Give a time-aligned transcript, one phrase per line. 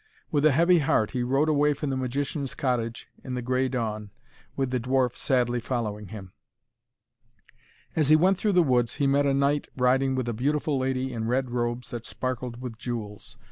[0.31, 4.09] With a heavy heart he rode away from the magician's cottage in the grey dawn,
[4.55, 6.33] with the dwarf sadly following him.
[7.95, 11.13] As he went through the woods he met a knight riding with a beautiful lady
[11.13, 13.37] in red robes that sparkled with jewels.